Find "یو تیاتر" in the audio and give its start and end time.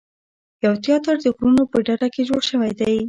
0.65-1.15